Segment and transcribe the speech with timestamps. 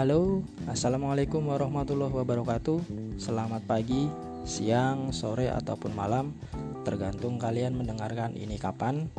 [0.00, 2.80] Halo, assalamualaikum warahmatullahi wabarakatuh.
[3.20, 4.08] Selamat pagi,
[4.48, 6.32] siang, sore, ataupun malam,
[6.88, 9.12] tergantung kalian mendengarkan ini kapan.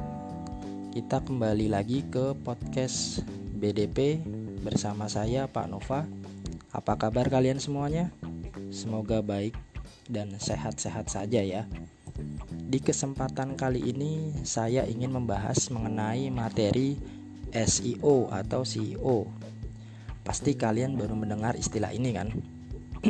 [0.90, 3.22] Kita kembali lagi ke podcast
[3.62, 4.26] BDP
[4.66, 6.10] bersama saya, Pak Nova.
[6.74, 8.10] Apa kabar kalian semuanya?
[8.74, 9.54] Semoga baik
[10.10, 11.70] dan sehat-sehat saja ya.
[12.50, 16.98] Di kesempatan kali ini, saya ingin membahas mengenai materi
[17.54, 19.30] SEO atau CEO
[20.22, 22.30] Pasti kalian baru mendengar istilah ini kan?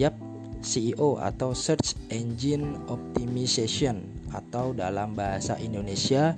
[0.00, 0.16] Yap,
[0.64, 4.02] CEO atau Search Engine Optimization
[4.32, 6.34] atau dalam bahasa Indonesia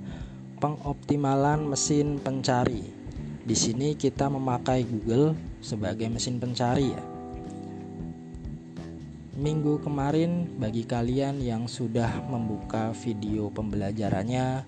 [0.59, 2.83] pengoptimalan mesin pencari.
[3.41, 5.33] Di sini kita memakai Google
[5.63, 7.03] sebagai mesin pencari ya.
[9.41, 14.67] Minggu kemarin bagi kalian yang sudah membuka video pembelajarannya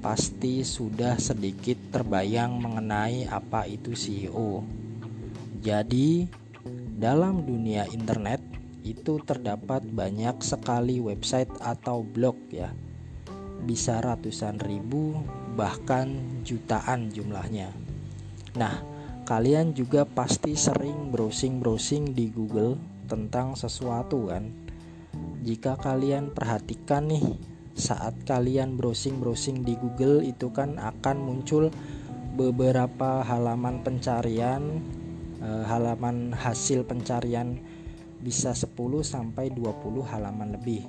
[0.00, 4.79] pasti sudah sedikit terbayang mengenai apa itu CEO.
[5.60, 6.24] Jadi,
[6.96, 8.40] dalam dunia internet
[8.80, 12.72] itu terdapat banyak sekali website atau blog ya.
[13.60, 15.20] Bisa ratusan ribu
[15.52, 17.76] bahkan jutaan jumlahnya.
[18.56, 18.80] Nah,
[19.28, 24.48] kalian juga pasti sering browsing-browsing di Google tentang sesuatu kan.
[25.44, 27.36] Jika kalian perhatikan nih
[27.76, 31.68] saat kalian browsing-browsing di Google itu kan akan muncul
[32.32, 34.80] beberapa halaman pencarian
[35.40, 37.58] eh, halaman hasil pencarian
[38.20, 40.84] bisa 10 sampai 20 halaman lebih.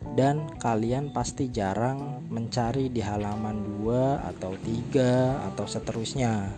[0.00, 6.56] Dan kalian pasti jarang mencari di halaman 2 atau 3 atau seterusnya.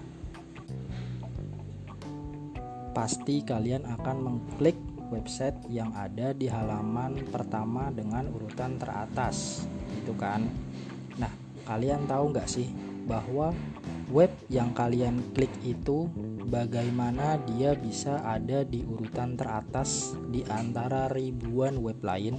[2.95, 4.79] Pasti kalian akan mengklik
[5.11, 9.67] website yang ada di halaman pertama dengan urutan teratas.
[9.99, 10.47] Gitu kan?
[11.19, 11.33] Nah
[11.67, 13.55] kalian tahu nggak sih bahwa
[14.13, 16.07] web yang kalian klik itu
[16.47, 22.37] bagaimana dia bisa ada di urutan teratas di antara ribuan web lain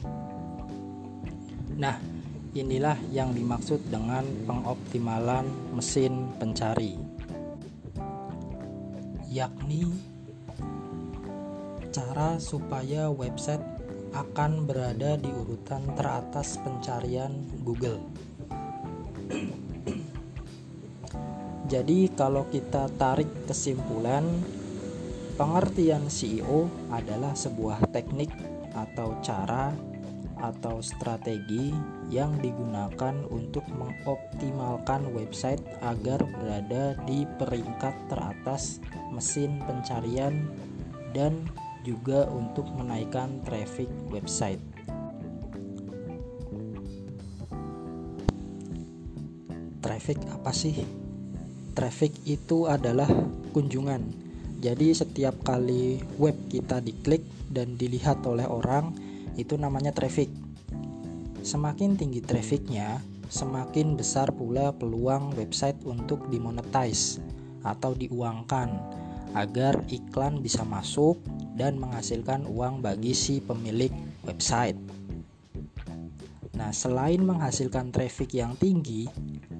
[1.73, 1.97] nah
[2.53, 6.95] inilah yang dimaksud dengan pengoptimalan mesin pencari
[9.33, 9.89] yakni
[11.93, 13.61] cara supaya website
[14.13, 17.97] akan berada di urutan teratas pencarian Google.
[21.73, 24.21] Jadi, kalau kita tarik kesimpulan,
[25.33, 28.29] pengertian CEO adalah sebuah teknik
[28.77, 29.73] atau cara
[30.37, 31.73] atau strategi
[32.13, 38.77] yang digunakan untuk mengoptimalkan website agar berada di peringkat teratas
[39.09, 40.45] mesin pencarian
[41.09, 41.41] dan
[41.81, 44.61] juga untuk menaikkan traffic website.
[49.81, 51.02] Traffic apa sih?
[51.73, 53.09] Traffic itu adalah
[53.49, 54.01] kunjungan.
[54.61, 58.93] Jadi setiap kali web kita diklik dan dilihat oleh orang,
[59.35, 60.29] itu namanya traffic.
[61.43, 67.19] Semakin tinggi trafficnya, semakin besar pula peluang website untuk dimonetize
[67.65, 68.69] atau diuangkan
[69.33, 71.17] agar iklan bisa masuk
[71.57, 73.91] dan menghasilkan uang bagi si pemilik
[74.23, 74.77] website.
[76.53, 79.09] Nah, selain menghasilkan traffic yang tinggi,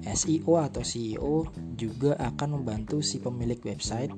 [0.04, 4.12] SEO atau CEO juga akan membantu si pemilik website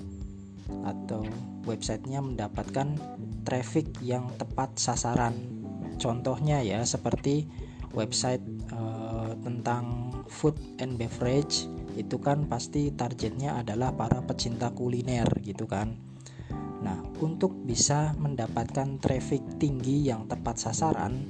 [0.83, 1.23] atau
[1.67, 2.99] websitenya mendapatkan
[3.47, 5.35] traffic yang tepat sasaran.
[5.97, 7.47] Contohnya ya seperti
[7.95, 8.43] website
[8.75, 15.97] uh, tentang food and beverage itu kan pasti targetnya adalah para pecinta kuliner gitu kan
[16.87, 21.25] Nah, untuk bisa mendapatkan traffic tinggi yang tepat sasaran,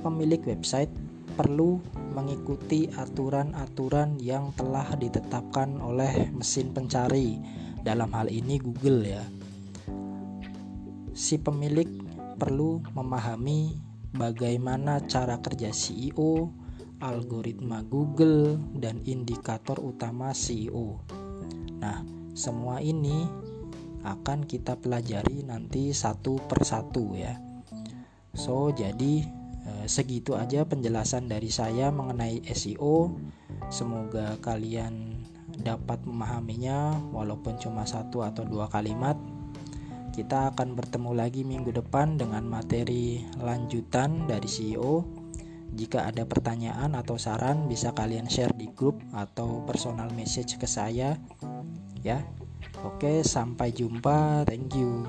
[0.00, 0.88] pemilik website
[1.40, 1.80] perlu
[2.12, 7.40] mengikuti aturan-aturan yang telah ditetapkan oleh mesin pencari.
[7.80, 9.24] Dalam hal ini Google ya.
[11.16, 11.88] Si pemilik
[12.36, 13.72] perlu memahami
[14.12, 16.52] bagaimana cara kerja CEO,
[17.00, 21.00] algoritma Google, dan indikator utama CEO.
[21.80, 22.04] Nah,
[22.36, 23.24] semua ini
[24.04, 27.40] akan kita pelajari nanti satu persatu ya.
[28.36, 29.39] So, jadi
[29.84, 33.16] segitu aja penjelasan dari saya mengenai SEO.
[33.68, 35.20] Semoga kalian
[35.60, 39.18] dapat memahaminya walaupun cuma satu atau dua kalimat.
[40.10, 45.06] Kita akan bertemu lagi minggu depan dengan materi lanjutan dari CEO.
[45.70, 51.14] Jika ada pertanyaan atau saran bisa kalian share di grup atau personal message ke saya
[52.02, 52.26] ya.
[52.82, 54.42] Oke, sampai jumpa.
[54.48, 55.06] Thank you.